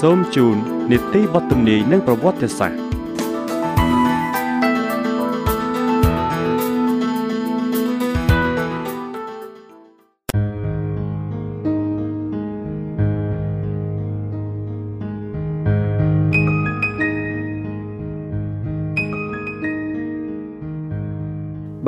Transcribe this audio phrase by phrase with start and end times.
[0.00, 0.56] សូមជូន
[0.90, 2.78] នីតិបទទំនាយនិងប្រវត្តិសាស្ត្រ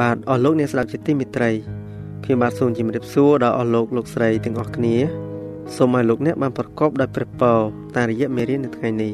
[0.01, 1.51] បាទអស់លោកអ្នកស្ដាប់ជាទីមេត្រី
[2.25, 4.97] ខ្ញុំបាទសូមជម្រាបសួរដល់អស់លោកលោកស្រីទាំងអស់គ្នា
[5.77, 7.59] សូមឲ្យលោកអ្នកបានប្រកបដោយព្រះពរ
[7.97, 9.13] តាមរយៈមេរៀននៅថ្ងៃនេះ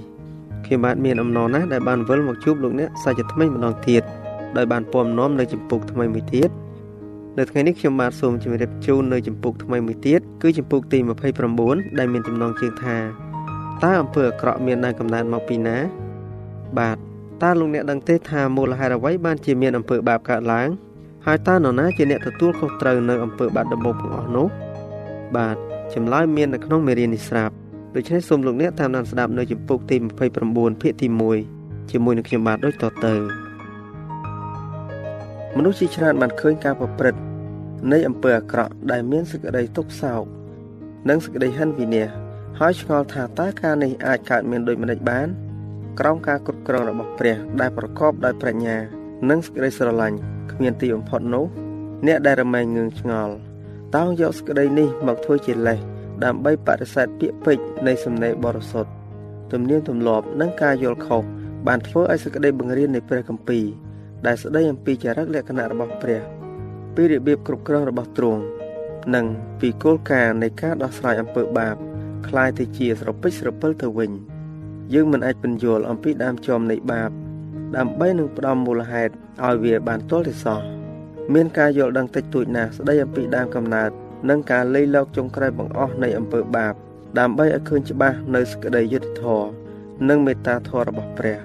[0.65, 4.03] ខ្ញុំបាទមានអំណរណាស់ដែលបានវិលមកជួបលោកអ្នកសាជាថ្មីម្ដងទៀត
[4.57, 6.51] ដោយបានពំនាំនៅចម្ពោះថ្មីមួយទៀត
[7.39, 10.99] នៅថ្ងៃនេះខ្ញុំបាទសូមជម្រាបជូននៅចម្ពោះថ្មីមួយទៀតគឺចម្ពោះទី
[11.49, 12.97] 29ដែលមានចំណងជើងថា
[13.85, 15.77] តើអំពើអាក្រក់មានដើមកំណើតមកពីណា
[16.79, 16.97] បាទ
[17.43, 20.69] តើលោកអ្នកដឹងទេថាមូលហេតុអ្វីបានជាមានអំពើបាបកើតឡើង
[21.27, 24.47] ហើយតើនរណាជាអ្នកទទួលខុសត្រូវនៅអំពើបាបដំបូងបង្អស់នោះ
[25.37, 25.57] បាទ
[25.95, 27.55] ចម្លើយមាននៅក្នុងមេរៀននេះស្រាប់
[27.95, 29.97] ដូច្នេះសូមលោកអ្នកតាមដានស្ដាប់នៅចម្ពោះទី
[30.39, 31.09] 29ភាគទី
[31.49, 33.15] 1ជាមួយនឹងខ្ញុំបាទដូចតទៅ
[35.57, 37.21] មនុស្សជាច្រើនបានឃើញការប្រព្រឹត្ត
[37.93, 40.23] នៃអំពើអាក្រក់ដែលមានសេចក្តីទុក្ខសោក
[41.09, 42.09] និងសេចក្តីហិនវិនាស
[42.61, 45.29] ហើយឆ្ងល់ថាតើការនេះអាចកើតមានដូចម្តេចបាន
[46.01, 48.77] ក្រោមការគ្រប់គ្រងរបស់ព្រះ ដែលប្រកបដោយប្រាជ្ញា
[49.31, 50.19] និងសេចក្តីស្រឡាញ់
[50.53, 51.47] គ្មានទីបំផុតនោះ
[52.07, 53.35] អ្នកដែលរមែងងឿងឆ្ងល់
[53.96, 55.80] តោងយកសក្តីនេះមកធ្វើជាលេស
[56.24, 58.92] ដើម្បីបដិសេធពាក្យពេចន៍នៃសំណេរបរិសុទ្ធ
[59.52, 61.24] ទំនៀមទម្លាប់និងការយល់ខុស
[61.68, 63.66] បានធ្វើឲ្យសក្តីបង្រៀននៃព្រះគម្ពីរ
[64.26, 66.22] ដែលស្ដីអំពីចរិតលក្ខណៈរបស់ព្រះ
[66.96, 68.42] ពីរបៀបគ្រប់គ្រងរបស់ទ្រង់
[69.16, 69.26] និង
[69.60, 71.76] ពីគោលការណ៍នៃការដោះស្រាយអំពើបាប
[72.28, 74.12] คล้ายទៅជាស្រពេចស្រពិលទៅវិញ
[74.94, 77.12] យើងមិនអាចពន្យល់អំពីដើមចំនៃបាប
[77.78, 79.14] ដើម្បីនឹងផ្ដំមូលហេតុ
[79.46, 80.60] ឲ្យវាបានទល់ទេសោះ
[81.35, 83.91] មានការយល់ដឹងតិចតួចណាស់ស្ដីអំពីដើមកំណើត
[84.31, 86.75] និងការលៃលកចុងក្រោយបង្អស់នៃអំពើបាប
[87.19, 89.51] ដើម្បីឲ្យឃើញច្បាស់នៅសេចក្តីយុត្តិធម៌
[90.09, 91.39] និងមេត្តាធម៌របស់ព្រះ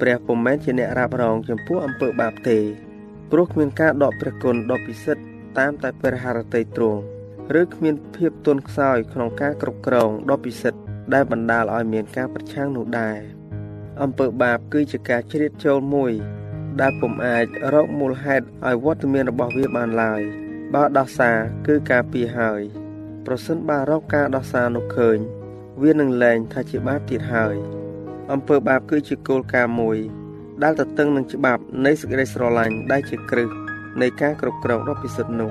[0.00, 2.58] ព្រះពុំមែនជាអ្នករ៉ាប់រងចំពោះអំពើបាបទេ
[3.30, 5.22] ព្រោះគ្មានការដកព្រះគុណដ៏ពិសិដ្ឋ
[5.58, 7.00] តាមតែព្រះハរតីទ្រង់
[7.60, 10.80] ឬគ្មានភាពទន់ខ្សោយក្នុងការគ្រប់គ្រងដ៏ពិសិដ្ឋ
[11.14, 13.18] ដែលបណ្ដាលឲ្យមានការប្រឆាំងនោះដែរ
[14.02, 16.12] អំពើបាបគឺជាការជ្រៀតចូលមួយ
[16.80, 20.22] ដែលពុំអាចរកមូលហេតុឲ្យវត្តមានរបស់វាបានឡើយ
[20.74, 22.60] បើដោះសារគឺការពីហើយ
[23.26, 25.18] ប្រសិនបើរកការដោះសារនោះឃើញ
[25.82, 27.56] វានឹងលែងថាជាបាបទៀតហើយ
[28.32, 29.98] អំពើបាបគឺជាគោលការណ៍មួយ
[30.62, 33.48] ដែលទៅតឹងនឹងច្បាប់នៃសេចក្តីស្រឡាញ់ដែលជាគ្រឹះ
[34.00, 35.50] នៃការគ្រប់គ្រងដ៏ពិសិដ្ឋនោះ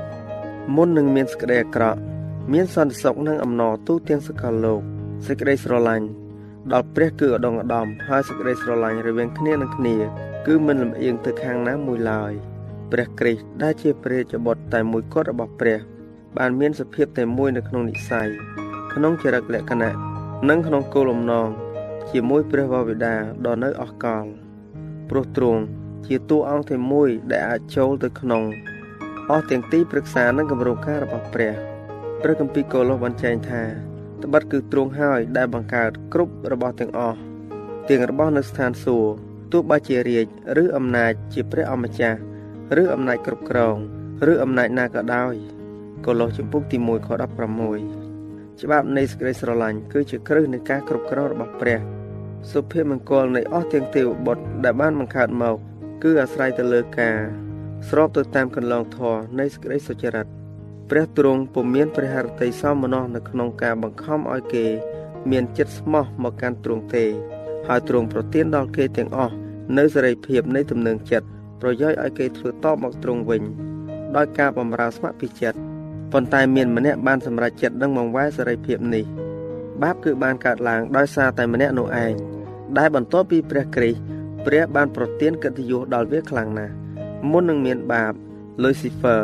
[0.76, 2.00] មុននឹងមានសេចក្តីអាក្រក់
[2.54, 4.82] មានសន្តិសុខនិងអំណរទូទាំងសកលលោក
[5.28, 6.08] សេចក្តីស្រឡាញ់
[6.74, 9.96] ដល់ព្រះគឺឧត្តមឧត្តមហើយសេចក្តីស្រឡាញ់រវាងគ្នានឹងគ្នា
[10.46, 12.34] គឺមិនលំអៀងទៅខាងណាមួយឡើយ
[12.92, 15.80] ព្រះគ្រីស្ទដែលជាព្រះរាជបុត្រតែមួយគត់របស់ព្រះ
[16.38, 18.30] បានមានសភាពតែមួយនៅក្នុងនិស័យ
[18.94, 19.94] ក្នុងចរិតលក្ខណៈ
[20.50, 21.50] និងក្នុងគោលបំណង
[22.12, 24.26] ជាមួយព្រះវរបិតាដ៏នៅអស់កល
[25.10, 25.62] ព្រោះទ្រង់
[26.08, 28.44] ជាតួអង្គតែមួយដែលអាចចូលទៅក្នុង
[29.30, 31.54] អស់ទាំងទីប្រឹក្សានិងគម្រោងការរបស់ព្រះ
[32.22, 33.64] ព្រះគម្ពីរកូឡូសបានចែងថា
[34.24, 37.20] ត្បិតគឺទ្រង់ហើយដែលបង្កើតគ្រប់របស់ទាំងអស់
[37.90, 40.28] ទាំងរបស់នៅស្ថានសួគ៌ ទោះបីជារាជ
[40.62, 42.20] ឬអំណាចជាព្រះអម្ចាស់
[42.82, 43.76] ឬអំណាចគ្រប់គ្រង
[44.32, 45.36] ឬអំណាចណាក៏ដោយ
[46.06, 47.10] កូឡូសជំពូកទី1ខ
[47.84, 51.80] 16ច្បាប់នៃសេចក្តីស្រឡាញ់គឺជាគ្រឹះនៃការគ្រប់គ្រងរបស់ព្រះ
[52.52, 55.58] សុភមង្គលនៃអស់ទាំងទេវបុត្រដែលបានបង្កើតមក
[56.04, 57.18] គឺអាស្រ័យទៅលើការ
[57.90, 60.28] ស្របទៅតាមកន្លងធម៌នៃសេចក្តីសុចរិត
[60.90, 64.66] ព្រះទ្រង់ពុំមានព្រះハរតីសមមនោះនៅក្នុងការបង្ខំឲ្យគេ
[65.32, 67.06] មានចិត្តស្មោះមកកាន់ទ្រង់ទេ
[67.68, 69.36] ហើយទ្រង់ប្រទានដល់គេទាំងអស់
[69.78, 71.28] នៅសេរីភាពនៃទំនឹងចិត្ត
[71.62, 73.42] ប្រយោជន៍ឲ្យគេធ្វើតបមកទ្រង់វិញ
[74.16, 75.60] ដោយការបម្រើស្ម័គ្រពីចិត្ត
[76.12, 79.06] ប៉ុន្តែមានម្នាក់បានសម្រេចចិត្តនឹងបង្វែរសេរីភាពនេះ
[79.84, 82.14] បាបគឺបានកើតឡើងដោយសារតែម្នាក់នោះឯង
[82.78, 84.00] ដែលបន្ទាប់ពីព្រះគ្រីស្ទ
[84.46, 86.74] ព្រះបានប្រទានកិត្តិយសដល់វាខ្លាំងណាស់
[87.32, 88.14] មុននឹងមានបាប
[88.64, 89.22] Lucifer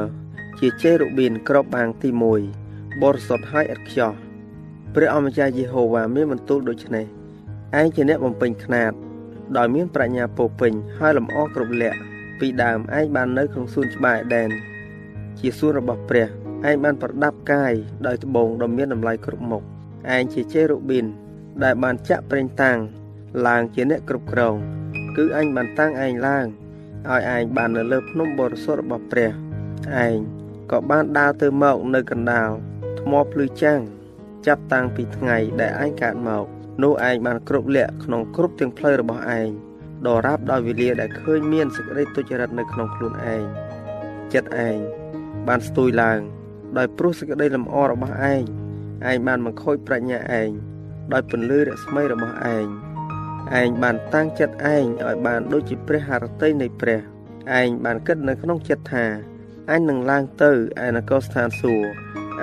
[0.60, 2.10] ជាជេរូប៊ីនក្របបាំងទី
[2.56, 4.14] 1បរិសុទ្ធហើយឥតខ្ចោះ
[4.96, 7.21] ព្រះអម្ចាស់យេហូវ៉ាមានបន្ទូលដូច្នេះ
[7.80, 8.92] ឯងជាអ្នកបំពេញខ្នាត
[9.58, 11.98] ដោយមានប្រាជ្ញាពោពេញហើយលម្អគ្រប់លក្ខ
[12.40, 14.50] ពីដើមឯងបាននៅក្នុងសួនច្បារអេដែន
[15.40, 16.28] ជាសួនរបស់ព្រះ
[16.70, 17.74] ឯងបានប្រដាប់កាយ
[18.08, 19.64] ដោយត្បូងដ៏មានតម្លៃគ្រប់មុខ
[20.16, 21.06] ឯងជាជេរូប៊ីន
[21.64, 22.78] ដែលបានចាក់ប្រេងតាំង
[23.48, 24.56] ឡើងជាអ្នកគ្រប់គ្រង
[25.18, 26.46] គឺឯងបានតាំងឯងឡើង
[27.10, 29.30] ឲ្យឯងបាននៅលើភ្នំបរិសុទ្ធរបស់ព្រះ
[30.06, 30.18] ឯង
[30.72, 32.50] ក៏បានដើរទៅមកនៅកណ្ដាល
[33.00, 33.80] ថ្មភ្លឺចាំង
[34.46, 36.46] ចាប់តាំងពីថ្ងៃដែលឯងកើតមក
[36.84, 39.50] នោះឯងបានគ្រប់លក្ខក្នុងគ្រប់ទាំងផ្លូវរបស់ឯង
[40.08, 43.44] ដរាបដោយវេលាដែលឃើញមានសេចក្តីទុច្ចរិតនៅក្នុងខ្លួនឯង
[44.34, 44.78] ចិត្តឯង
[45.48, 46.20] បានស្ទួយឡើង
[46.78, 48.42] ដោយព្រោះសេចក្តីលំអរបស់ឯង
[49.10, 50.50] ឯងបានបង្ខូចប្រាជ្ញាឯង
[51.14, 52.66] ដោយពន្លឺរស្មីរបស់ឯង
[53.60, 57.00] ឯងបានតាំងចិត្តឯងឲ្យបានដូចជាព្រះハរតីនៃព្រះ
[57.60, 59.06] ឯងបានគិតនៅក្នុងចិត្តថា
[59.72, 60.52] អញនឹងឡើងទៅ
[60.86, 61.88] ឯនគរស្ថានសួគ៌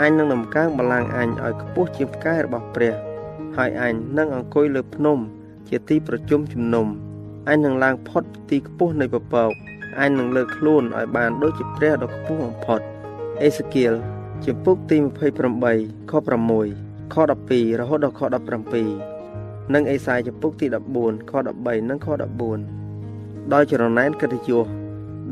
[0.00, 2.94] អញនឹងដំកើងបល្ល័ង្កអញឲ្យខ្ពស់ជាងផ្កាយរបស់ព្រះ
[3.58, 5.18] ហើយអញនឹងអង្គុយលើភ្នំ
[5.68, 6.86] ជាទីប្រជុំជំនុំ
[7.48, 9.52] អញនឹងឡើងផុតទីខ្ពស់នៃពពក
[10.00, 12.80] អញនឹងលើកខ្លួនឲ្យបានដូចជាព្រះដ៏ខ្ពស់បំផុត
[13.42, 13.92] អេសេគៀល
[14.44, 14.96] ជំពូកទី
[15.54, 16.12] 28ខ
[16.62, 17.16] 6ខ
[17.48, 18.22] 12រហូតដល់ខ
[18.96, 20.66] 17និងអេសាយជំពូកទី
[20.98, 22.08] 14ខ13និងខ
[22.84, 24.66] 14ដោយចរណែនកិត្តិយស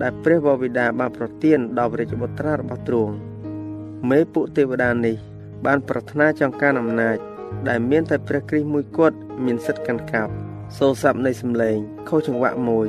[0.02, 3.14] ដែលព្រះបវិតាបានប្រទានដល់ព្រះរាជបុត្រារបស់ទ្រង់
[4.10, 5.16] មេពួកទេវតានេះ
[5.66, 7.18] បានប្រាថ្នាចង់ការអំណាច
[7.68, 10.32] ដែលមានតែព្រះគ្រីស្ទមួយគត់មានសិទ្ធិកាន់កាប់
[10.78, 11.76] សូរស័ព្ទនៃសម្លេង
[12.08, 12.86] ខុសចង្វាក់មួយ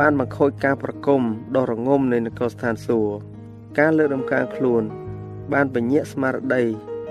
[0.00, 1.22] បានបង្ខូចការប្រគំ
[1.56, 3.14] ដ៏រងំនៃនគរស្ថានសួគ៌
[3.78, 4.82] ការលើកដំកើងខ្លួន
[5.52, 6.64] បានពញាក់ស្មារតី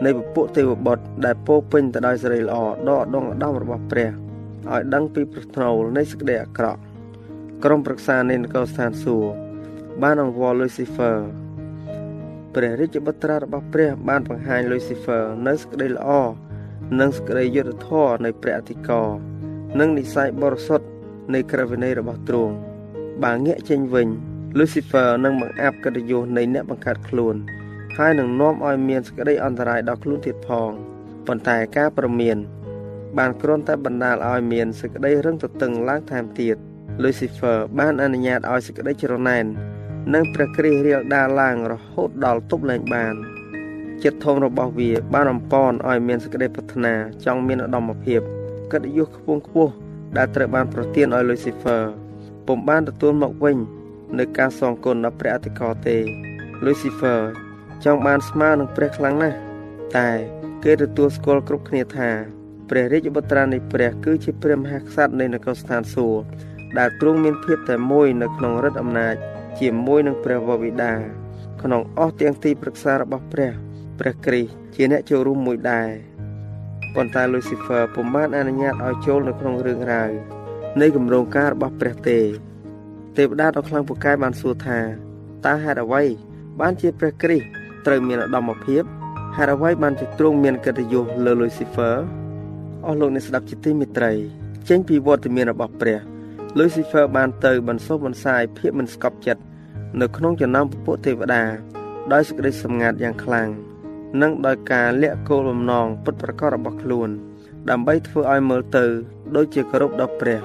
[0.06, 6.81] នៃពពួកទេវបុត្រដែលពោពេញទៅដោយសេរីល្អដកដងឧត្តមរបស់ព្រះឲ្យដឹងពីប្រថ្នូលនៃសេចក្តីអាក្រក់
[7.63, 9.31] ក្រុមប្រឹក្សានៃនគរស្ថានសួគ៌
[10.04, 11.18] បានអង្វរ Lucifer
[12.56, 16.10] ព្រះរាជបុត្រារបស់ព្រះបានបង្ហាញ Lucifer នៅសេចក្តីល្អ
[17.00, 19.10] និងសេចក្តីយុត្តិធម៌នៃព្រះអធិការ
[19.80, 20.88] និងនិស័យបរិសុទ្ធ
[21.34, 22.54] នៃក្រឹតវិន័យរបស់ទ្រង់
[23.24, 24.08] បើងាកចេញវិញ
[24.58, 27.36] Lucifer នឹងបង្អាប់កិត្តិយសនៃអ្នកបង្កើតខ្លួន
[27.98, 30.72] ហើយនឹងនាំឲ្យមានសេចក្តីអន្តរាយដល់ខ្លួនទៀតផង
[31.28, 32.38] ប៉ុន្តែការប្រមាន
[33.18, 36.56] បានគ្រាន់តែបណ្ដាលឲ្យមានសេចក្តីរឹងទទឹងឡើងថែមទៀត
[37.04, 39.46] Lucifer បានអនុញ្ញាតឲ្យសេចក្តីច្រណែន
[40.14, 43.16] និងព្រះគ្រីស្ទរៀលដាលឡើងរហូតដល់ទប់លែងបាន
[44.03, 46.94] ចិត្តធំរបស់វា បានអំពន់ឲ្យមានសេចក្តីប្រាថ្នា
[47.25, 48.21] ចង់មានឧត្តមភាព
[48.71, 49.74] កិត្តិយសខ្ពង់ខ្ពស់
[50.18, 51.81] ដែលត្រូវបានប្រទានឲ្យ Lucifer
[52.47, 53.57] ពុំបានទទួលមកវិញ
[54.19, 55.97] នៅការសងគុណដល់ព្រះអធិការទេ
[56.65, 57.19] Lucifer
[57.86, 59.38] ចង់បានស្មើនឹងព្រះខ្លាំងណាស់
[59.98, 60.09] តែ
[60.63, 62.09] គេទទួលស្គាល់គ្រប់គ្នាថា
[62.69, 66.24] ព្រះរាជបុត្រានៃព្រះគឺជាព្រះមហាក្សត្រនៃនគរស្ថានសួគ៌
[66.77, 69.15] ដែលទ្រង់មានភាពតែមួយនៅក្នុងរិទ្ធអំណាច
[69.59, 70.94] ជាមួយនឹងព្រះវរបិតា
[71.62, 73.64] ក្នុងអស់ទាំងទីប្រឹក្សារបស់ព្រះ
[74.00, 75.89] ព្រះគ្រីស្ទជាអ្នកចូលរួមមួយដែរ
[76.95, 80.12] ប៉ុន្តែ Lucifer ពុំបានអនុញ្ញាតឲ្យចូលនៅក្នុងរឿងរ៉ាវ
[80.81, 82.19] នៃគម្រោងការរបស់ព្រះទេ
[83.18, 84.80] ទេវតាដ៏ខ្លាំងពូកែបានសួរថា
[85.45, 86.03] តើហេតុអ្វី
[86.62, 87.45] បានជាព្រះគ្រីស្ទ
[87.86, 88.84] ត្រូវមានឧត្តមភាព
[89.36, 91.96] ហេតុអ្វីបានជាទ្រង់មានកិត្តិយសលើ Lucifer
[92.86, 94.12] អស់លោកអ្នកស្ដាប់ជាទីមេត្រី
[94.70, 96.00] ចេញពីវត្តមានរបស់ព្រះ
[96.58, 99.41] Lucifer បានទៅបន្សោះបន្សាយភាពមិនស្កប់ចិត្ត
[100.01, 101.43] នៅក្នុងចំណោមពពួកទេវតា
[102.13, 103.50] ដោយសេចក្តីសម្ងាត់យ៉ាងខ្លាំង
[104.22, 107.10] និងដោយការលាក់គោលបំណងពិតប្រាកដរបស់ខ្លួន
[107.69, 108.86] ដើម្បីធ្វើឲ្យមើលទៅ
[109.36, 110.39] ដូចជាគោរពដល់ព្រះ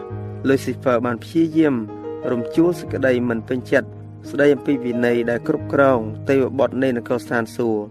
[0.49, 1.75] Lucifer បានព្យាយាម
[2.31, 3.89] រំជួលសេចក្តីមិនពេញចិត្ត
[4.31, 5.99] ស្ដីអំពីវិន័យដែលគ្រប់គ្រង
[6.29, 7.83] ទេវបុត្រនៃនគរស្ថានសួគ៌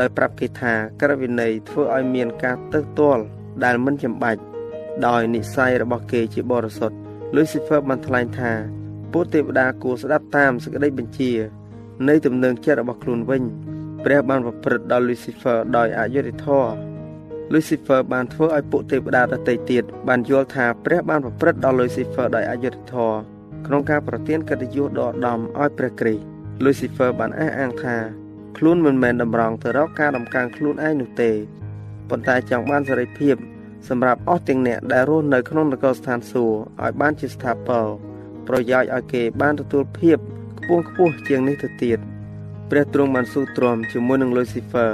[0.00, 3.22] ដោយប្រាប់គេថាក្រឹតវិន័យធ្វើឲ្យមានការទើសទាល់
[3.64, 4.40] ដែលមិនចាំបាច់
[5.06, 6.96] ដោយនិស័យរបស់គេជាបរិសុទ្ធ
[7.34, 8.52] Lucifer បានថ្លែងថា
[9.12, 11.32] ពួកទេវតាគួរស្ដាប់តាមសេចក្តីបញ្ជា
[12.08, 13.42] នៃទំនឹងចិត្តរបស់ខ្លួនវិញ
[14.08, 16.70] ព្រះបានប្រព្រឹត្តដល់ Lucifer ដោយអយុត្តិធម៌
[17.52, 23.18] Lucifer បានធ្វើឲ្យពួកទេវតាដទៃទៀតបានយល់ថាព្រះបានប្រព្រឹត្តដល់ Lucifer ដោយអយុត្តិធម៌
[23.66, 26.22] ក្នុងការប្រទានកិត្តិយសដ៏ឧត្តមឲ្យព្រះគ្រីស្ទ
[26.64, 27.96] Lucifer បានអះអាងថា
[28.56, 31.30] ខ្លួនមិនមែនតម្រង់ទៅរកការដំកើងខ្លួនឯងនោះទេ
[32.08, 33.36] ប៉ុន្តែចង់បានសេរីភាព
[33.88, 37.86] សម្រាប់អស់ទាំងអ្នកដែលរស់នៅក្នុងនគរស្ថានសួគ៌ឲ្យបានជាស្ថាពរ
[38.48, 40.18] ប្រយោជន៍ឲ្យគេបានទទួលភាព
[40.58, 42.00] ខ្ពង់ខ្ពស់ជាងនេះទៅទៀត
[42.70, 44.90] ព្រះទ្រង់បានស៊ូទ្រាំជាមួយនឹង Lucifer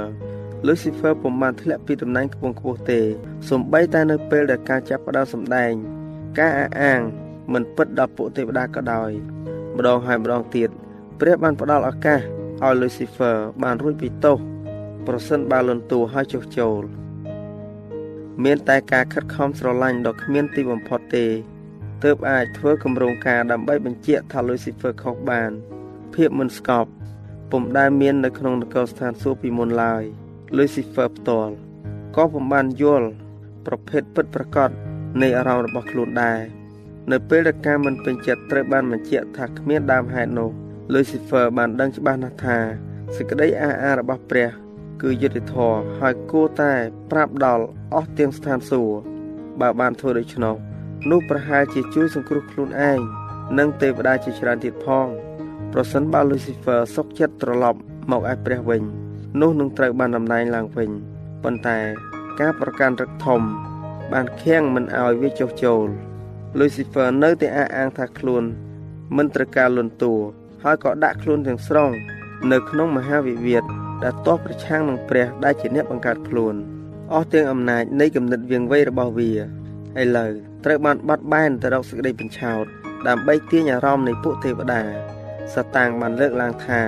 [0.67, 2.99] Lucifer ពុំបានធ្លាក់ពីតំណែងខ្ពង់ខ្ពស់ទេ
[3.49, 5.71] សូម្បីតែនៅពេលដែលការចាប់ផ្ដើមសម្ដែង
[6.39, 6.99] ការអះអាង
[7.53, 9.11] មិនពិតដល់ពួកទេវតាក៏ដោយ
[9.77, 10.69] ម្ដងហើយម្ដងទៀត
[11.19, 12.19] ព្រះបានផ្ដល់ឱកាស
[12.63, 14.37] ឲ្យ Lucifer បានរួចពីទោស
[15.07, 16.83] ប្រសិនបើលន់តួឲ្យចុះចូល
[18.43, 21.25] មានតែការខិតខំស្រឡាញ់ដ៏គ្មានទីបំផុតទេ
[22.03, 25.51] ទើបអាចធ្វើគម្រោងការដើម្បីបញ្ជាក់ថា Lucifer ខុសបាន
[26.13, 26.89] ភាពមិនស្កប់
[27.55, 30.03] ពុំដែលមាននៅក្នុងនគរស្ថានសួគ៌ពីមុនឡើយ
[30.57, 31.53] Lucifer ផ្ទាល់
[32.15, 33.09] ក៏ពុំបានយល់
[33.65, 34.69] ប្រភេទពិតប្រាកដ
[35.21, 36.39] នៃអារម្មណ៍របស់ខ្លួនដែរ
[37.11, 40.49] នៅពេលដែលការមិនពេញចិត្តត្រូវបានបញ្ជាក់ថាគ្មានដើមហេតុនោះ
[40.93, 42.57] Lucifer បានដឹងច្បាស់ណាស់ថា
[43.15, 44.49] សេចក្តីអះអាងរបស់ព្រះ
[45.01, 46.73] គឺយុត្តិធម៌ហើយគួរតែ
[47.11, 48.95] ប្រាប់ដល់អស់ទាំងស្ថានសួគ៌
[49.61, 50.55] បើបានធ្វើដូច្នោះ
[51.11, 52.99] នោះប្រហែលជាជួយសង្គ្រោះខ្លួនឯង
[53.59, 55.07] និងទេវតាជាច្រើនទៀតផង
[55.75, 57.79] ប្រសិនបើ Lucifer សុកចិត្តត្រឡប់
[58.11, 58.83] មកឯព្រះវិញ
[59.41, 60.89] នោះនឹងត្រូវបានតំណែងឡើងវិញ
[61.43, 61.79] ប៉ុន្តែ
[62.39, 63.41] ការប្រកាន់រឹកធំ
[64.13, 65.87] បានខៀងមិនឲ្យវាចុះចូល
[66.59, 68.43] Lucifer នៅតែអះអាងថាខ្លួន
[69.17, 70.13] មិនត្រូវការលន់តួ
[70.63, 71.89] ហើយក៏ដាក់ខ្លួនទាំងស្រុង
[72.51, 73.63] នៅក្នុងមហាវិវាទ
[74.03, 76.55] ដែលតបប្រឆាំងនឹងព្រះដែលជាអ្នកបង្កើតខ្លួន
[77.13, 79.31] អស់ទាំងអំណាចនៃគំនិតវៀងវៃរបស់វា
[80.01, 80.31] ឥឡូវ
[80.65, 82.65] ត្រូវបានបាត់បែនទៅរកសេចក្តីបញ្ឆោត
[83.07, 85.12] ដើម្បីទាញអារម្មណ៍នៃពួកទេវតា
[85.51, 86.81] សតាងបានលើកឡើងថា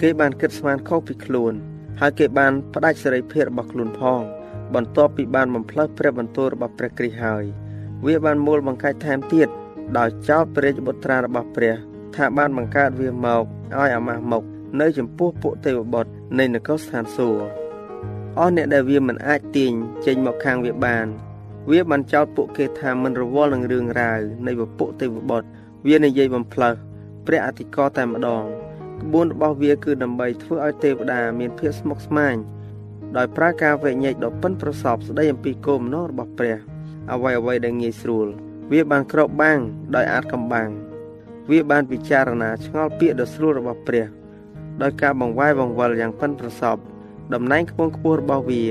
[0.00, 1.52] គេបានគិតស្មានខុសពីខ្លួន
[2.00, 4.20] ហើយគេបានផ្ដាច់សេរីភាពរបស់ខ្លួនផង
[4.74, 7.44] បន្ទាប់ពីបានបំផ្លើសព្រះបន្ទូលរបស់ព្រះគ្រីស្ទហើយ
[8.06, 9.48] វាបានមូលបង្កាច់ថែមទៀត
[9.98, 11.74] ដោយចោទព្រះរាជបុត្រារបស់ព្រះ
[12.16, 13.42] ថាបានបង្កើតវាមក
[13.78, 14.42] ឲ្យអាម៉ាស់មុខ
[14.80, 17.46] នៅចំពោះពួកទេវបុត្រនៃនគរស្ថានសួគ៌
[18.38, 19.72] អស់អ្នកដែលវាមិនអាចទាញ
[20.06, 21.06] ចេញមកខាងវាបាន
[21.70, 25.48] វាបានចោទពួកគេថាមិនរវល់នឹងរឿងរ៉ាវនៃពពួកទេវបុត្រ
[25.86, 26.74] វានិយាយបំផ្លើស
[27.26, 28.44] ព្រះអធិការតែម្ដង
[29.02, 32.36] ក្បួនរបស់វាគឺដើម្បីធ្វើឲ្យទេវតាមានភាពស្មុគស្មាញ
[33.16, 36.56] ដោយប្រើការវែកញែកដ៏ប៉ិនប្រសប់ស្ដីអំពីគោលបំណងរបស់ព្រះ
[37.12, 38.26] អ្វីអ្វីដែលងាយស្រួល
[38.72, 39.58] វាបានក្របបាំង
[39.96, 40.70] ដោយអាចកំបាំង
[41.50, 44.06] វាបានពិចារណាឆ្ងល់ពាក្យដ៏ស្រួលរបស់ព្រះ
[44.82, 46.80] ដោយការបង្វែរបង្វិលយ៉ាងប៉ិនប្រសប់
[47.34, 48.62] តំណែងខ្ពង់ខ្ពស់របស់វា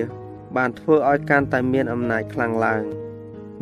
[0.58, 2.84] បានធ្វើឲ្យកាន់តែមានអំណាចខ្លាំងឡើង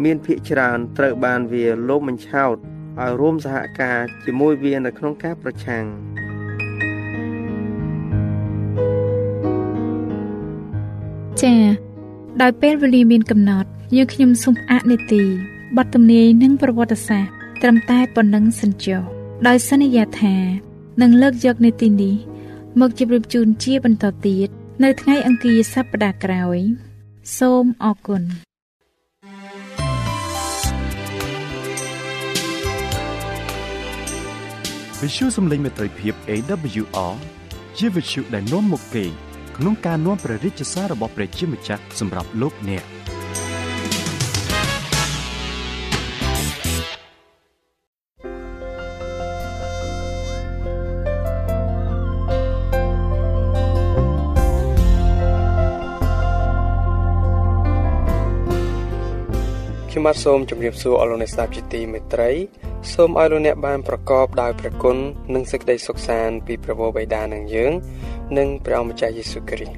[0.03, 2.55] មានភិកច្រើនត្រូវបានវាលោបបញ្ឆោត
[3.01, 5.83] ឲ្យរួមសហការជាមួយវានៅក្នុងការប្រឆាំង
[11.41, 11.63] ចា៎
[12.41, 15.23] ដោយពេលវេលាមានកំណត់យើងខ្ញុំសូមអនុទី
[15.77, 19.01] បទទំនាយនិងប្រវត្តិសាស្ត្រត្រឹមតែប៉ុណ្ណឹងសិនចុះ
[19.47, 20.35] ដោយសន្យាថា
[21.01, 22.15] នឹងលើកយកនីតិនេះ
[22.79, 24.47] មកជម្រាបជូនជាបន្តទៀត
[24.83, 26.59] នៅថ្ងៃអង្គារសប្តាហ៍ក្រោយ
[27.37, 28.23] សូមអរគុណ
[35.05, 37.13] វិទ្យុសំឡេងមេត្រីភាព AWR
[37.77, 39.03] ជាវិទ្យុដែលនាំមកពី
[39.57, 42.83] ក្នុងការនាំព្រះរាជសាររបស់ព្រះជាម្ចាស់សម្រាប់លោកអ្នក។
[60.01, 62.31] ខ្ញុំបាទសូមជម្រាបសួរអស់លោកអ្នកស្ដាប់ជាទីមេត្រី
[62.93, 64.97] សូមឲ្យលោកអ្នកបានប្រកបដោយព្រះគុណ
[65.33, 67.71] និងសេចក្តីសុខសាន្តពីព្រះបិតានឹងយើង
[68.37, 69.75] និងព្រះអម្ចាស់យេស៊ូវគ្រីស្ទ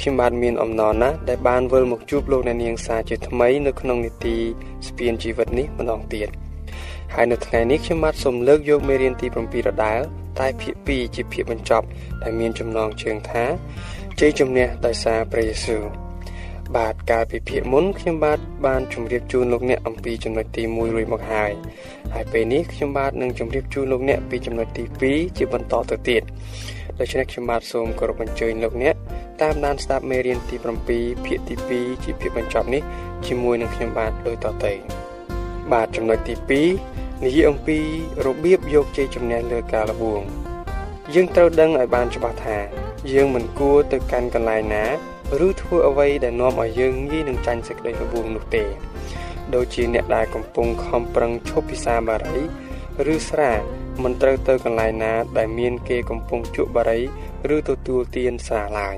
[0.00, 4.36] ខ្ញុំបាទមានអំណរណាស់ដែលបានវិលមកជួបលោកអ្នកនាងសាជាថ្មីនៅក្នុងនីតិ
[4.86, 6.28] ស្ពានជីវិតនេះម្ដងទៀត
[7.14, 10.00] ហើយនៅថ្ងៃនេះខ្ញុំបាទសូមលើកយកមេរៀនទី7ដដែល
[10.40, 11.86] តែភាគ2ជាភាគបញ្ចប់
[12.22, 13.44] ដែលមានចំណងជើងថា
[14.20, 16.07] ជ័យជំនះដោយសារព្រះយេស៊ូវ
[16.76, 21.52] បាទកាលពីភាគមុនខ្ញុំបាទបានជម្រាបជូនលោកអ្នកអំពីចំណុចទី1រួចមកហើយ
[22.14, 26.22] ហើយពេលនេះខ្ញុំបាទនឹងជម្រាបជូនលោកអ្នកពីចំណុចទី2ជាបន្តទៅទៀត
[26.98, 28.94] ដូច្នេះខ្ញុំបាទសូមគោរពអញ្ជើញលោកអ្នក
[29.42, 30.56] តាមដានស្ដាប់មេរៀនទី
[30.90, 32.82] 7ភាគទី2ជាភាគបញ្ចប់នេះ
[33.26, 34.72] ជាមួយនឹងខ្ញុំបាទដូចតទៅ
[35.72, 36.34] បាទចំណុចទី
[36.78, 37.78] 2និយាយអំពី
[38.26, 40.20] របៀបយកជ័យជំនះលើការលបួង
[41.14, 42.58] យើងត្រូវដឹងឲ្យបានច្បាស់ថា
[43.12, 44.84] យើងមិនគួរទៅកាន់កន្លែងណា
[45.46, 48.64] ឬធ្វើអ្វីដែលនាំឲ្យយើងងាយនឹងចាញ់សេចក្តីល្បួងនោះទេ
[49.54, 52.38] ដូចជាអ្នកដែលកំពុងខំប្រឹងឈប់ពិសាបារី
[53.14, 53.52] ឬស្រា
[54.02, 57.00] មិនត្រូវទៅកន្លែងណា ដែលមានគេកំពុងជក់បារី
[57.54, 58.96] ឬទទួលទានស្រាឡើយ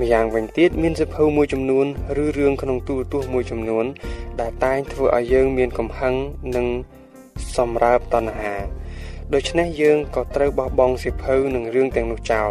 [0.00, 1.86] ម្យ៉ាងវិញទៀតមានសភៅមួយចំនួន
[2.22, 3.84] ឬរឿងក្នុងទូរទស្សន៍មួយចំនួន
[4.40, 6.14] ដែលតែងធ្វើឲ្យយើងមានកំហឹង
[6.56, 6.66] និង
[7.56, 8.54] សម្រើបតណ្ហា
[9.36, 12.48] ដូច្នេះយើងក៏ត្រូវបោះបង់សិភៅនិងរឿងទាំងនោះចោល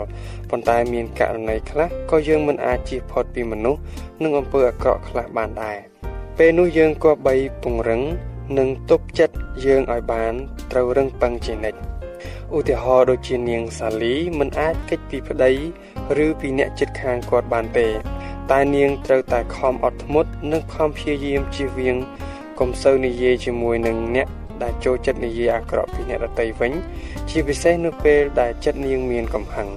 [0.49, 3.81] ប៉ុន្តែមានករណីខ្លះក៏យើងមិនអាចជៀសផុតពីមនុស្ស
[4.23, 5.77] និងអំពើអាក្រក់ខ្លះបានដែរ
[6.37, 8.01] ពេលនោះយើងក៏បីពង្រឹង
[8.57, 9.35] និងទប់ចិត្ត
[9.65, 10.33] យើងឲ្យបាន
[10.71, 11.79] ត្រូវរឹងប៉ឹងជានិច្ច
[12.55, 15.51] ឧទាហរណ៍ដូចជានាងសាលីមិនអាចគេចពីប្តី
[16.25, 17.87] ឬពីអ្នកចិត្តខាងគាត់បានទេ
[18.51, 21.97] តែនាងត្រូវតែខំអត់ធ្មត់និងខំព្យាយាមជៀសវាង
[22.59, 24.27] កុំសូវនិយាយជាមួយនឹងអ្នក
[24.63, 26.71] ដែលចូលចិត្តនិយាយអាក្រក់ពីអ្នកដទៃវិញ
[27.29, 29.67] ជាពិសេសនៅពេលដែលចិត្តនាងមានកំហឹង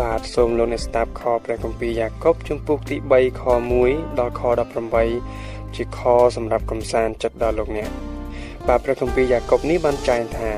[0.00, 3.42] បាទសូមលោកអ្នកស្ដាប់ខព្រះគម្ពីរយ៉ាកុបជំពូកទី3ខ
[3.80, 4.42] 1ដល់ខ
[5.08, 6.00] 18ជាខ
[6.36, 7.90] សម្រាប់កំសាន្តចិត្តដល់លោកអ្នក
[8.68, 10.50] បាទព្រះគម្ពីរយ៉ាកុបនេះបានចែងថា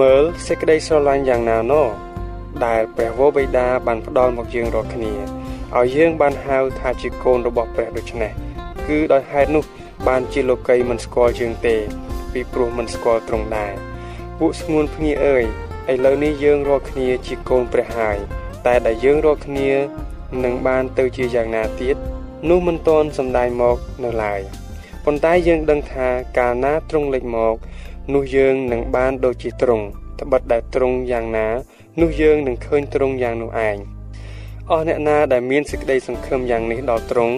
[0.00, 1.82] មើលសេចក្តីស្រឡាញ់យ៉ាងណាណោ
[2.66, 5.12] ដែលព្រះវរបិតាបានផ្ដល់មកយើងរាល់គ្នា
[5.78, 8.32] ឲ្យយើងបានហៅថាជាកូនរបស់ព្រះដូច្នេះ
[8.86, 9.64] គឺដោយហេតុនោះ
[10.08, 11.76] បានជាលោកីមិនស្គាល់យើងទេ
[12.32, 13.72] ពីព្រោះមិនស្គាល់ទ្រង់ដែរ
[14.38, 15.44] ពួកស្ងួនភ្ងាអើយ
[15.92, 18.18] ឥឡូវនេះយើងរាល់គ្នាជាកូនព្រះហើយ
[18.66, 19.70] តែដែលយើងរាល់គ្នា
[20.44, 21.96] នឹងបានទៅជាយ៉ាងណាទៀត
[22.48, 24.40] នោះមិនទាន់សម្ដែងមកនៅឡើយ
[25.04, 26.08] ប៉ុន្តែយើងដឹងថា
[26.38, 27.56] កាលណាទ្រង់លេចមក
[28.14, 29.84] នោះយើងនឹងបានដូចជាទ្រង់
[30.20, 31.48] ត្បិតដែលទ្រង់យ៉ាងណា
[32.00, 33.76] នោះយើងនឹងឃើញទ្រង់យ៉ាងនោះឯង
[34.70, 37.36] អស់អ្នកណាដែលមានសេចក្តីសង្ឃឹមយ៉ាងនេះដល់ទ្រង់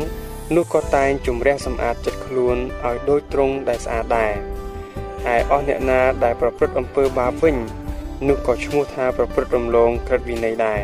[0.54, 2.56] នោះក៏តែងជំរះសម្អាតចិត្តខ្លួន
[2.86, 4.51] ឲ្យដូចទ្រង់ដែលស្អាតដែរ
[5.30, 7.56] ឯអស់អ្នកណាដែលប្រព្រឹត្តអំពើបាបវិញ
[8.28, 10.80] នោះក៏ឈ្មោះថាប្រព្រឹត្តរំលងក្រឹតវិន័យដែរ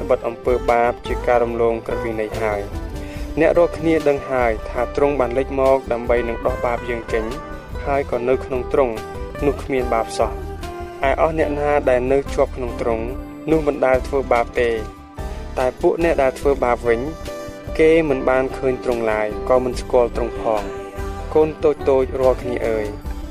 [0.00, 2.60] ត្បិតអំពើបាបជាការរំលងក្រឹតវិន័យហើយ
[3.40, 7.24] អ្នករាល់គ្នាដឹងហើយថាទ្រង់បានលេចមកដើម្បីនឹងដោះបាបយើងចេញ
[7.84, 8.94] ហើយក៏នៅក្នុងទ្រង់
[9.46, 10.32] នោះគ្មានបាបសោះ
[11.08, 13.04] ឯអស់អ្នកណាដែលនៅជាប់ក្នុងទ្រង់
[13.50, 14.70] នោះមិនដែលធ្វើបាបទេ
[15.58, 17.00] តែពួកអ្នកដែលធ្វើបាបវិញ
[17.78, 20.62] គេមិនបានឃើញទ្រង់ឡើយក៏មិនស្គាល់ទ្រង់ផង
[21.34, 22.86] កូនតូចតូចរាល់គ្នាអើយ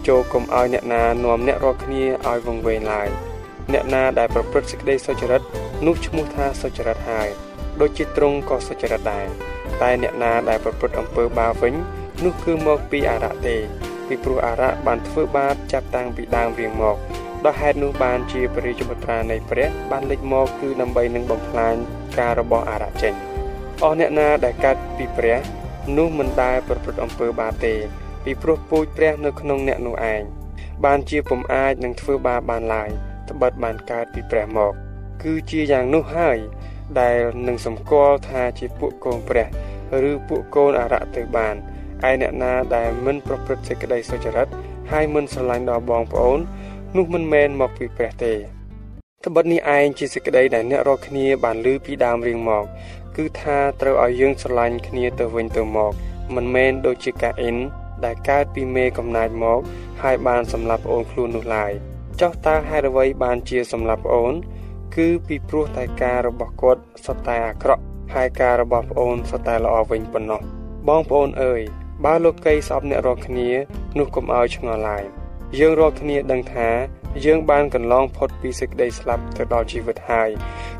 [0.08, 3.10] ចូលកុំឲ្យអ្នកណានាំអ្នករាល់គ្នាឲ្យវង្វេងឡើយ
[3.74, 5.42] អ្នកណាដែលប្រព្រឹត្តសេចក្តីសុចរិត
[5.86, 7.28] នោះឈ្មោះថាសុចរិតហើយ
[7.82, 9.28] ដូចជាទ្រង់ក៏សុចរិតដែរ
[9.82, 11.74] តែអ្នកណាដែលប្រព្រឹត្តអំពើបាបវិញ
[12.24, 13.56] នោះគឺមកពីអារៈទេ
[14.08, 16.96] ពីព្រោះអារៈបានធ្វើបាបចាប់តាំងពីដើមរៀងមក
[17.46, 21.76] ដោយហេតុនោះបានជាពរិជ្ជបុត្រានៃព្រះបានលេចមកគឺដើម្បីនឹងបំផ្លាញ
[22.20, 23.14] ការរបស់អារៈចេញ
[23.84, 25.38] អស់អ្នកណាដែលកើតពីព្រះ
[25.98, 27.76] នោះមិនដែលប្រព្រឹត្តអំពើបាបទេ
[28.24, 30.22] ពីព្រោះពូជព្រះនៅក្នុងអ្នកនោះឯង
[30.86, 32.90] បានជាពុំអាចនឹងធ្វើបាបបានឡើយ
[33.30, 34.74] ត្បិតបានកើតពីព្រះមក
[35.24, 36.38] គឺជាយ៉ាងនោះហើយ
[37.00, 39.48] ដែលនឹងសម្គាល់ថាជាពួកកូនព្រះ
[40.10, 41.56] ឬពួកកូនអរៈទៅបាន
[42.10, 44.48] ឯអ្នកណាដែលមិនប្រព្រឹត្តសេចក្តីសុចរិត
[44.92, 46.40] ហើយមិនស្រឡាញ់ដល់បងប្អូន
[46.98, 48.34] នោះមិនមែនមកពីព្រះទេ
[49.26, 52.64] ត្បិតនេះឯងជាសេចក្តីដែលអ្នករាល់គ្នាបានលើពីដើមរៀងមក
[53.18, 55.92] គឺថាត្រូវឲ្យយើងស្រឡាញ់គ្នាទៅវិញទៅមក
[56.36, 57.58] មិនមែនដូចជាកាអ៊ិន
[58.06, 59.60] ដែលកើតពីមេកំណាចមក
[60.02, 61.72] ហើយបានសម្លាប់ប្អូនខ្លួននោះឡើយ
[62.22, 64.34] ចុះតើហេតុអ្វីបានជាសម្លាប់ប្អូន
[64.96, 67.84] គឺពីព្រោះតែការរបស់គាត់សុទ្ធតែអាក្រក់
[68.14, 70.42] ហើយការរបស់ប្អូនសុទ្ធតែល្អវិញប៉ុណ្ណោះ
[70.88, 71.62] បងប្អូនអើយ
[72.06, 73.50] បើលោកីស្អប់អ្នករាល់គ្នា
[73.98, 75.04] នោះកុំឲ្យឆ្ងល់ឡើយ
[75.60, 76.70] យើងរាល់គ្នាដឹងថា
[77.26, 80.30] យើងបានកន្លងផុតពីសេចក្តីស្លាប់ទៅដល់ជីវិតហើយ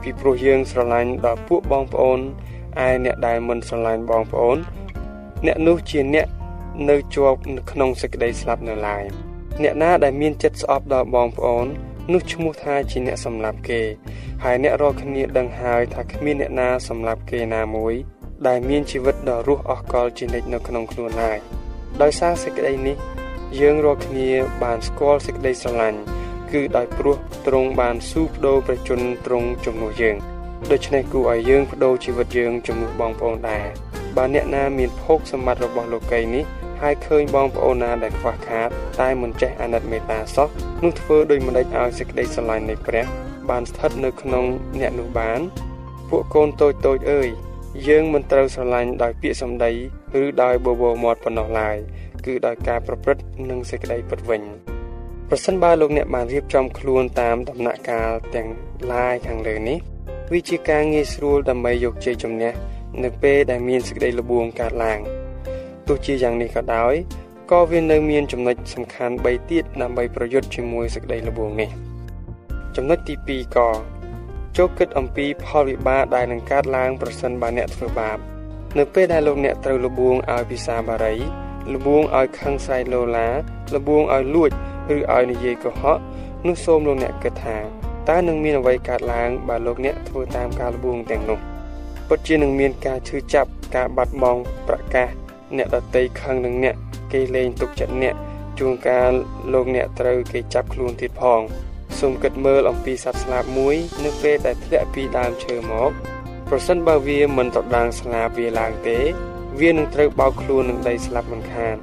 [0.02, 4.58] ពីព្រោះយើងស្រឡាញ់ដល់ពួកបងប្អូនឯអ្នកដែលមិនស្រឡាញ់បងប្អូន
[5.46, 6.28] អ្នកនោះជាអ្នក
[6.90, 7.40] នៅជាប់
[7.72, 9.04] ក្នុងសេចក្តីស្លាប់នៅឡើយ
[9.64, 11.66] អ្នកណាដែលមានចិត្តស្អប់ដល់បងប្អូន
[12.14, 13.82] នោះឈ្មោះថាជាអ្នកសម្លាប់គេ
[14.44, 17.94] ហើយអ្នករាល់គ្នាដឹងហើយថាគ្មានអ្នកណាសម្លាប់គេណាមួយ
[18.48, 21.38] ដែលមានជីវិតដ៏រស់អស់កលជានិច្ចនៅក្នុងខ្លួនឡើយ
[22.02, 22.98] ដោយសារសេចក្តីនេះ
[23.60, 24.30] យើងរាល់គ្នា
[24.64, 26.00] បានស្គាល់សេចក្តីស្រឡាញ់
[26.52, 27.16] គឺដោយព្រោះ
[27.48, 30.16] ទ្រង់បានស៊ូបដូរប្រជជនទ្រង់ជំនួសយើង
[30.72, 33.66] ដូច្នេះគួរឲ្យយើងបដូរជីវិតយើងជំនួសបងប្អូនដែរ
[34.16, 36.46] បើអ្នកណាមានភោគសម្បត្តិរបស់លោកីនេះ
[36.82, 38.70] ហើយឃើញបងប្អូនណាដែលខ្វះខាត
[39.02, 40.48] តែមិនចេះអាណិតមេត្តាសោះ
[40.84, 43.06] នោះធ្វើដោយមិនដេចឲ្យសេចក្តីស្រឡាញ់នៃព្រះ
[43.50, 44.46] បានស្ថិតនៅក្នុង
[44.80, 45.40] អ្នកនោះបាន
[46.10, 47.30] ពួកកូនតូចតូចអើយ
[47.88, 49.72] យើងមិនត្រូវស្រឡាញ់ដោយពាក្យសម្ដី
[50.22, 51.78] ឬដោយបបោមាត់ប៉ុណ្ណោះឡើយ
[52.26, 54.42] គឺដោយការប្រព្រឹត្តនិងសេចក្តីពិតវិញ
[55.30, 58.48] ប្រសិនបើលោកអ្នកបានរៀបចំខ្លួនតាមដំណាក់កាលទាំង
[58.94, 59.78] ឡាយខាងលើនេះ
[60.32, 62.52] វាជាការងាយស្រួលដើម្បីយកជ័យជំនះ
[63.04, 65.00] នៅពេលដែលមានសេចក្តីល្បួងកើតឡើង
[65.88, 66.94] ទោះជាយ៉ាងនេះក៏ដោយ
[67.52, 71.70] ក៏វានៅមានចំណុចសំខាន់3ទៀតដើម្បីប្រយុទ្ធជាមួយសេចក្តីល្បួងនេះ
[72.76, 73.70] ចំណុចទី2ក៏
[74.58, 78.18] ចូលគិតអំពីផលវិបាកដែលនឹងកើតឡើងប្រសិនបើអ្នកធ្វើបាប
[78.78, 81.16] នៅពេលដែលលោកអ្នកត្រូវលបួងឲ្យពិសាបារី
[81.74, 83.28] លបួងឲ្យខឹងស្រែកលោឡា
[83.74, 84.52] លបួងឲ្យលួច
[84.94, 86.00] ឬឲ្យនិយាយកុហក
[86.48, 87.58] នោះសូមលោកអ្នកគិតថា
[88.10, 91.40] តើនឹងមានអ្វីកើតឡើងបើលោកអ្នកធ្វើតាមការលបួងទាំងនោះ
[92.08, 95.10] ពិតជានឹងមានការឈឺចាប់ការបាត់បង់ប្រកាស
[95.58, 96.76] អ្នកដតីខឹងនឹងអ្នក
[97.14, 98.16] គេលេងទុកចិត្តអ្នក
[98.60, 99.12] ជួនកាល
[99.54, 101.42] លោកអ្នកត្រូវគេចាប់ខ្លួនទៀតផង
[102.00, 105.92] សូមគិតមើលអំពីសត្វស្លាបមួយនៅពេលដែលធ្លាក់ពីដើមឈើមក
[106.50, 108.98] ប្រសិនបើវាមិនត្រដាងស្លាបវាឡើងទេ
[109.62, 111.76] វានឹងត្រូវបោកខ្លួននឹងដីស្លាប់មិនខាន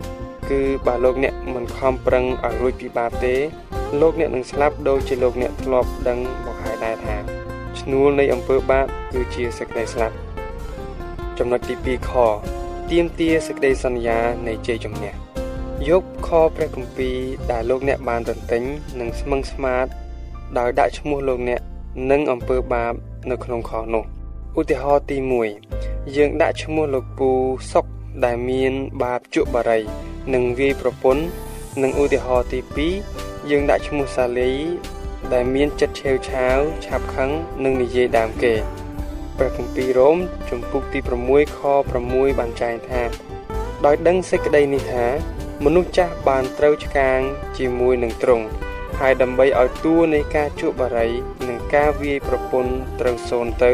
[0.50, 3.35] គឺបើលោកអ្នកមិនខំប្រឹងឲ្យរួចពីបាបទេ
[4.00, 7.16] លោកអ្នកនឹងស្លាប់ដូចជាលោកអ្នកធ្លាប់ដឹងមកហើយដែរថា
[7.81, 10.14] ឈ្នួលនៃអំពើបាបគឺជាសេចក្តីស្លាប់
[11.38, 12.12] ចំណុចទី2ខ
[12.90, 15.12] ទៀមទាសេចក្តីសន្យានៃជ័យជំនះ
[15.88, 17.16] យកខព្រះគម្ពីរ
[17.51, 18.62] ដែលលោកអ្នកបានទន្ទិញ
[19.01, 19.87] និងស្មឹងស្មាត
[20.59, 21.61] ដោយដាក់ឈ្មោះលោកអ្នក
[22.11, 22.92] និងអំពើបាប
[23.31, 24.05] នៅក្នុងខនោះ
[24.59, 25.16] ឧទាហរណ៍ទី
[25.66, 27.31] 1យើងដាក់ឈ្មោះលោកពូ
[27.73, 27.85] សុក
[28.25, 29.81] ដែលមានបាបជក់បារី
[30.35, 31.25] និងវាយប្រពន្ធ
[31.83, 32.61] និងឧទាហរណ៍ទី
[33.05, 34.53] 2យើងដាក់ឈ្មោះសាលី
[35.33, 37.31] ដែលមានចិត្តឆេវឆាវឆាប់ខឹង
[37.64, 38.55] និងនិយាយដើមគេ
[39.38, 40.16] ព្រះគម្ពីររ៉ូម
[40.51, 41.61] ជំពូកទី6ខ
[42.01, 43.03] 6បានចែងថា
[43.87, 45.07] ដោយដឹងសេចក្តីនេះថា
[45.64, 47.20] មនុស្សចាស់បានត្រូវឆ្កាង
[47.59, 48.47] ជាមួយនឹងទ្រង់
[49.01, 51.09] ហើយដើម្បីឲ្យតួនៃការជក់បារី
[51.49, 53.73] និងការវាយប្រពន្ធត្រូវសូន្យទៅ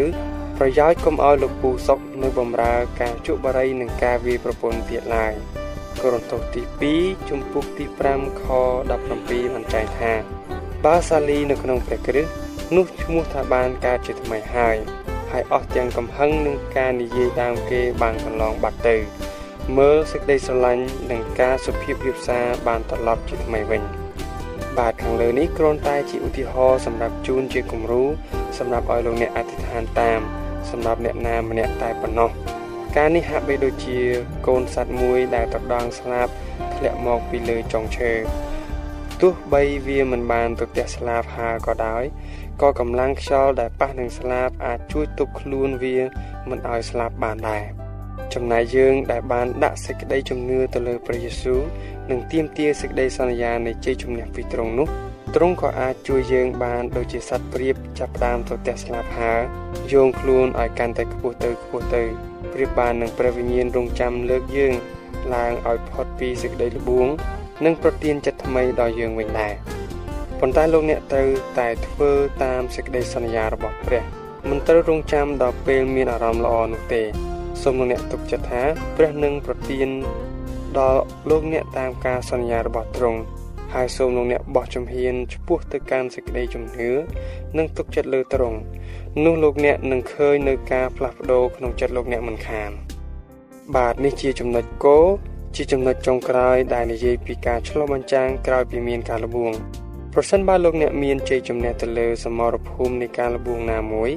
[0.59, 5.35] ប្រយោជន៍កុំឲ្យលោកពូសុកនៅបំរើការជក់បារីនិងការវាយប្រពន្ធទៀតឡើយ
[6.03, 7.85] កូរិនថូសទី2ជំពូកទី
[8.17, 8.45] 5ខ
[8.91, 10.13] 17បានចែងថា
[10.85, 12.33] បើសាលីនៅក្នុងព្រះគ្រិស្ត
[12.77, 14.77] នោះឈ្មោះថាបានកើតជាថ្មីហើយ
[15.33, 18.97] ហើយអស់ទាំងកំហឹងនឹងការនិយាយដើមគេបានកន្លងបាត់ទៅ
[19.79, 23.83] មើលសេចក្តីស្រឡាញ់និងការសុភាពរៀបសារបានត្រឡប់ជាថ្មីវិញ
[24.79, 28.05] បាទខាងលើនេះគ្រាន់តែជាឧទាហរណ៍សម្រាប់ជូនជាគំរូ
[28.59, 30.21] សម្រាប់ឲ្យលោកអ្នកអធិដ្ឋានតាម
[30.71, 32.31] សម្រាប់អ្នកណាម្នាក់តែប៉ុណ្ណោះ
[32.97, 33.99] ការនេះហាក់បីដូចជា
[34.47, 36.33] កូនសត្វមួយដែលត្រដងស្លាប់
[36.77, 38.13] ធ្លាក់មកពីលើចុងឈើ
[39.21, 42.05] ទោះបីវាមិនបានទៅផ្ទះស្លាបហាក៏ដោយ
[42.61, 45.97] ក៏កម្លាំងខ្យល់ដែលប៉ះនឹងស្លាបអាចជួយទប់ខ្លួនវា
[46.49, 47.65] មិនឲ្យស្លាប់បានដែរ
[48.35, 51.61] ចំណែកយើងដែលបានដាក់សេចក្តីជំនឿទៅលើព្រះយេស៊ូវ
[52.11, 54.89] និងទាមទារសេចក្តីសន្យានៃជ័យជំនះពីទ្រង់នោះ
[55.35, 59.33] ទ្រង់ក៏អាចជួយយើងបានដូចជាសត្វព្រាបចាប់ផ្ដើមទៅផ្ទះស្លាប់ហា
[59.93, 62.03] យោងខ្លួនឲ្យកាន់តែខ្ពស់ទៅខ្ពស់ទៅ
[62.53, 64.75] ព្រាបបាននឹងព្រះវិញ្ញាណរងចាំលើកយើង
[65.35, 67.09] ឡើងឲ្យផុតពីសេចក្តីល្បួង
[67.65, 69.55] និងប្រទានចិត្តថ្មីដល់យើងវិញដែរ
[70.43, 72.11] ប៉ុន្តែលោកអ្នកត្រូវតែធ្វើ
[72.45, 74.03] តាមសេចក្តីសន្យារបស់ព្រះ
[74.49, 77.03] មិនត្រូវរងចាំដល់ពេលមានអារម្មណ៍ល្អនោះទេ
[77.63, 78.63] សូមលោកអ្នកទុកចិត្តថា
[78.97, 79.89] ព្រះនឹងប្រទាន
[80.79, 81.01] ដល់
[81.31, 83.21] លោកអ្នកតាមការសន្យារបស់ទ្រង់
[83.75, 86.91] ហើយសូមលោកអ្នកបោះជំហានឆ្ពោះទៅកាន់សេចក្តីជំនឿ
[87.59, 88.59] និងទុកចិត្តលើទ្រង់
[89.25, 92.71] នោះលោកអ្នកនឹងឃើញនៅការផ្លាស់ប្ដូរក្នុងចិត្តលោកអ្នកមិនខាន
[93.77, 94.99] បាទនេះជាចំណុចគោ
[95.57, 99.55] ជាចំណុចចុងក្រោយដែលនិយាយពីការឆ្លុះបញ្ចាំងក្រោយពីមានការលបួង
[100.15, 104.11] ប្រសិនបើលោកអ្នកមានជ័យជំនះទៅលើសមរភូមិនៃការលបួងណាមួយ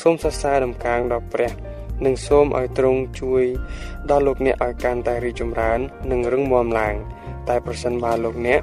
[0.00, 1.50] សូមសរសើរដំណើរដល់ព្រះ
[2.04, 3.44] និងសូមឲ្យទ្រង់ជួយ
[4.10, 5.78] ដល់លោកអ្នកឲ្យកាន់តែរីកចម្រើន
[6.10, 6.94] និងរឹងមាំឡើង
[7.48, 8.60] តែប្រសិនបើលោកអ្នក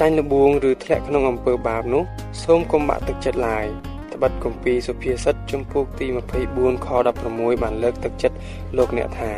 [0.00, 2.02] ចាញ់លបួងឬធ្លាក់ក្នុងអំពើបាបនោះ
[2.42, 3.66] សូមកុំបាក់ទឹកចិត្តឡើយ
[4.14, 6.06] ត្បិតគម្ពីរសុភាសិតជំពូកទី
[6.46, 6.88] 24ខ
[7.26, 8.36] 16បានលើកទឹកចិត្ត
[8.76, 9.32] លោកអ្នកថា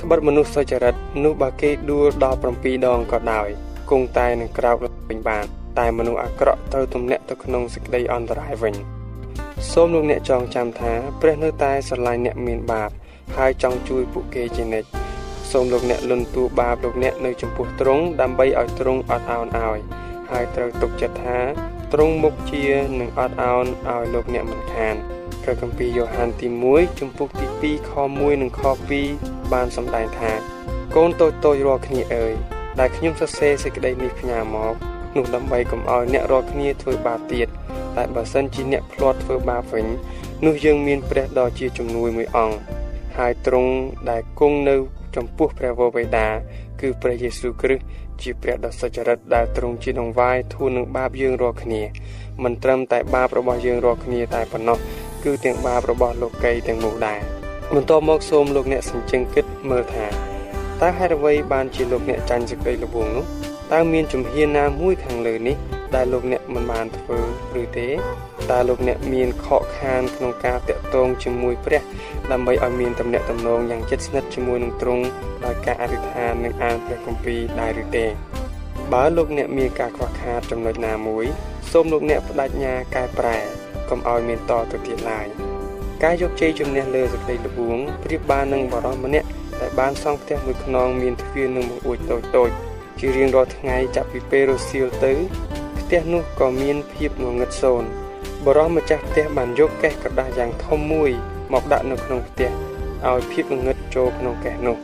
[0.00, 3.48] ត្បិតមនុស្សសុចរិតនោះបើគេដួលដល់7ដងក៏ដោយ
[3.90, 8.74] គង់តែនឹងក្រោកឡើងវិញបាន តែមនុស្សអាក្រក់ត្រូវទម្លាក់ទៅក្នុងសេចក្តីអន្តរាយវិញ
[9.72, 12.90] សូមលោកអ្នកចងចាំថាព្រះនៅតែស្រឡាញ់អ្នកមានបាប
[13.36, 14.88] ហើយចង់ជួយពួកគេជានិច្ច
[15.52, 19.80] សូមលោកអ្នកលន់តួបាបលោកអ្នកនៅចំពោះទ្រង់ដើម្បីឲ្យទ្រង់អត់ឱនឲ្យ
[20.30, 21.38] ហើយត្រូវទុកចិត្តថា
[21.92, 22.64] ទ្រង់មុខជា
[23.00, 24.94] នឹងអត់ឱនឲ្យលោកអ្នកមិនខាន
[25.42, 28.62] ព្រះគម្ពីរយ៉ូហានទី1ជំពូកទី2ខ1និងខ
[29.06, 30.32] 2បានសម្ដែងថា
[30.96, 32.32] កូនតូចតូចរាល់គ្នាអើយ
[32.80, 34.74] ដែលខ្ញុំសរសេរសេចក្តីនេះផ្ញើមក
[35.16, 37.48] នោះដើម្បីកុំឲ្យអ្នករាល់គ្នាធ្វើបាបទៀត
[37.96, 39.86] តែបើសិនជាអ្នកភ្លាត់ធ្វើបាបវិញ
[40.46, 42.56] នោះយើងមានព្រះដ៏ជាជំនួយមួយអង្គ
[43.18, 43.72] ហើយទ្រង់
[44.10, 44.76] ដែលគង់នៅ
[45.16, 46.26] ចំពោះព្រះវរបិតា
[46.80, 47.84] គឺព្រះយេស៊ូវគ្រីស្ទ
[48.22, 51.82] ជាព្រះដ៏សុចរិតដែលទ្រង់ជាដងវាយធូននឹងបាបយើងរាល់គ្នា
[52.42, 54.78] មិនត្រឹមតែបាបរបស់យើងរាល់គ្នាតែប៉ុណ្ណោះ
[55.24, 57.20] គឺទាំងបាបរបស់លោកីទាំងមូលដែរ
[57.74, 60.06] បន្ទាប់មកសូមលោកអ្នកសញ្ជឹងគិតមើលថា
[60.80, 63.24] តើហេតុអ្វីបានជាលោកអ្នកចាញ់សេចក្តីល្បួងនោះ
[63.72, 65.56] តើមានជំហានណាមួយខាងលើនេះ
[65.94, 67.18] ដែលលោកអ្នកមិនបានធ្វើ
[67.62, 67.88] ឬទេ
[68.50, 71.82] តើលោកអ្នកមានខកខានក្នុងការតាក់ទងជាមួយព្រះ
[72.32, 75.04] ដើម្បីឲ្យមានទំនាក់ទំនងយ៉ាងជិតស្និទ្ធជាមួយនឹងទ្រង់
[75.44, 78.06] ដោយការអធិដ្ឋាននិងអានព្រះគម្ពីរដែរឬទេ
[78.92, 81.24] បើលោកអ្នកមានការខ្វះខាតចំណុចណាមួយ
[81.72, 83.36] សូមលោកអ្នកបដិញ្ញាកែប្រែ
[83.90, 85.26] កុំឲ្យមានតទៅទៀតឡើយ
[86.02, 89.28] ការយកជ័យជំនះលើសេចក្តីល្បួងប្រៀបបាននឹងបរិសម្នាក់
[89.60, 92.50] ដែលបានសង់ផ្ទះមួយខ្នងមានទ្វារនិងបង្អួចតូចតូច
[92.98, 95.12] ជារៀងរាល់ថ្ងៃចាប់ពីពេលរសៀលទៅ
[95.78, 97.88] ផ្ទះនោះក៏មានភាពងងឹតសូន្យ
[98.44, 101.10] បរិសម្ចាស់ផ្ទះបានយកកេះក្រដាសយ៉ាងធំមួយ
[101.52, 102.50] មកដាក់នៅក្នុងផ្ទះ
[103.08, 104.76] ឲ្យភាពងងឹតចូលក្នុងកេះនោះ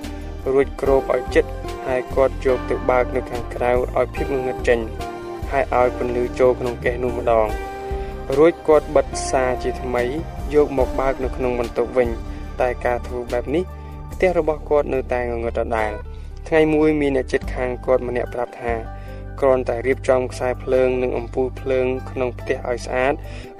[0.52, 1.50] រួចគ្របឲ្យចិត្ត
[1.86, 4.78] ហើយគាត់យកទៅបើកនៅខាងក្រៅឲ្យភាពងងឹតចេញ
[5.50, 7.46] ហើយឲ្យពន្លឺចូលក្នុងកេះនោះម្ដង
[8.36, 10.02] រួចគាត់បិទសាជាថ្មី
[10.54, 12.08] យកមកបើកនៅក្នុងបន្ទប់វិញ
[12.60, 13.64] តែការធ្វើបែបនេះ
[14.12, 15.92] ផ្ទះរបស់គាត់នៅតែងងឹតដដែល
[16.54, 18.72] ថ្ងៃមួយមានអ្នកចិត្តខាងគាត់ម្នាក់ប្រាប់ថា
[19.40, 23.14] គ្រាន់តែរៀបចំខ្សែភ្លើងនិងអំពូលភ្លើងក្នុងផ្ទះឲ្យស្អាត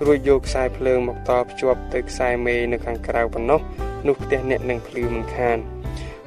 [0.05, 3.61] រួចយកខ្សែភ្លើងមកតភ្ជាប់ទៅខ្សែមេនៅខាងក្រៅប៉ុណ្ណោះ
[4.07, 5.59] នោះផ្ទះអ្នកនឹងភ្លឺមិនខាន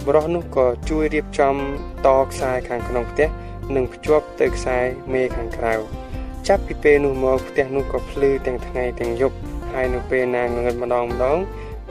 [0.05, 1.55] បរិះនោះក៏ជួយរៀបចំ
[2.07, 3.29] តខ្សែខាងក្នុងផ្ទះ
[3.75, 4.77] និងភ្ជាប់ទៅខ្សែ
[5.13, 5.73] មេខាងក្រៅ
[6.47, 9.35] ចាប់ពីពេលនោះមកផ្ទះនោះក៏ភ្លឺទាំងថ្ងៃទាំងយប់
[9.71, 11.37] ហើយនៅពេលណាងងឹតម្ដងម្ដង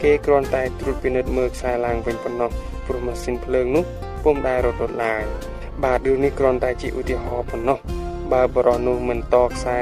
[0.02, 2.50] គេគ្រាន់តែត្រួតពិនិត្យមើលខ្សែឡើងវិញប៉ុណ្ណោះ
[2.86, 3.86] ព្រោះម៉ាស៊ីនភ្លើងនោះ
[4.24, 5.22] ពុំដែលរត់រត់ឡើយ
[5.84, 7.78] បាទរឿងនេះគ្រាន់តែជាឧទាហរណ៍ប៉ុណ្ណោះ
[8.32, 9.80] បើបរិះនោះមិនតខ្សែ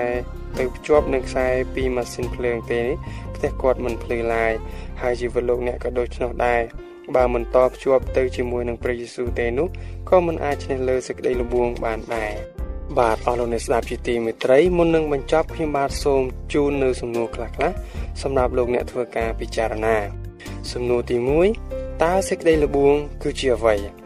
[0.58, 2.82] ទៅភ្ជាប់នឹងខ្សែពីម៉ាស៊ីនភ្លើងទេ
[3.34, 4.52] ផ្ទះគាត់មិនភ្លឺឡើយ
[5.00, 6.60] ហើយជីវិតលោកអ្នកក៏ដូចនោះដែរ
[7.14, 9.68] បើមិនតភ្ជាប់ទៅជាមួយនឹងព្រះយេស៊ូវទេនោះ
[10.10, 12.32] ក៏មិនអាចឈ្នះលើសេចក្តីល្បួងបានដែរ
[12.98, 17.74] បាទអស់លោកអ្នកស្ដាប់ជាទីមេត្រីមុននឹងបញ្ចប់ខ្ញុំបាទសូមជូននៅសំណួរខ្លះៗ
[18.22, 19.96] សម្រាប់លោកអ្នកធ្វើការពិចារណា
[20.72, 21.16] សំណួរទី
[21.60, 24.01] 1តើសេចក្តីល្បួងគឺជាអ្វី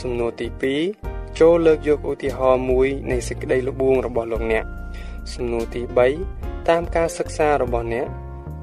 [0.00, 0.46] សំណួរទី
[0.92, 4.64] 2ចូលលើកយកឧទាហរណ៍មួយនៃសេចក្តីល្បួងរបស់លោកអ្នក
[5.34, 5.82] សំណួរទី
[6.26, 8.06] 3តាមការសិក្សារបស់អ្នក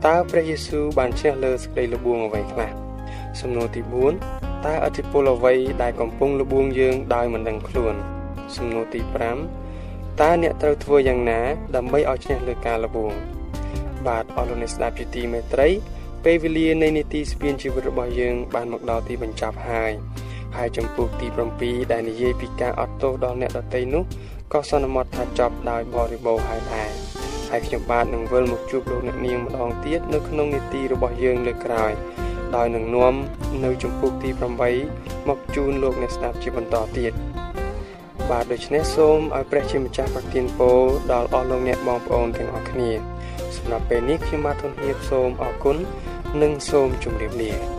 [0.07, 2.69] តើព្រះយេស៊ូវបានឈ្នះលើសេចក្តីល្បួងអ្វីខ្លះ
[3.41, 3.81] សំណួរទី
[4.23, 7.95] 4តើអធិពលអ្វីដែលកំពុងល្បួងយើងដោយមិនដឹងខ្លួន
[8.55, 9.01] សំណួរទី
[9.59, 11.39] 5តើអ្នកត្រូវធ្វើយ៉ាងណា
[11.75, 13.13] ដើម្បីឲ្យឈ្នះលើការល្បួង
[14.07, 15.67] បាទអរលោកអ្នកស្ដាប់ជាទីមេត្រី
[16.25, 19.91] ពេលវេលានៃនីតិស្ពានជីវិតរបស់យើងបានមកដល់ទីបញ្ចប់ហើយ
[20.57, 21.27] ហើយចំពោះទី
[21.59, 24.03] 7ដែលនិយាយពីការអត់ទោសដល់អ្នកដទៃនោះ
[24.53, 26.89] ក៏សន្មត់ថាចប់ដោយបរិបូរណ៍ហើយដែរ
[27.49, 31.91] ហើយខ្ញុំបាទនឹងវិលមកជួបលោកអ្នកនាងម្ដងទៀតនៅក្នុងនីតិរបស់យើងលើកក្រោយ
[32.55, 33.13] ដោយនឹងនាំ
[33.63, 34.29] នៅចំពោះទី
[34.79, 37.13] 8មកជូនលោកអ្នកស្ដាប់ជាបន្តទៀត
[38.29, 40.79] បាទដូច្នេះសូមឲ្យព្រះជាម្ចាស់ប្រទានពរ
[41.11, 42.91] ដល់អស់លោកអ្នកបងប្អូនទាំងអស់គ្នា
[43.55, 45.77] សម្រាប់ពេលនេះខ្ញុំបាទធនហៀបសូមអរគុណ
[46.41, 47.78] និងសូមជម្រាបលា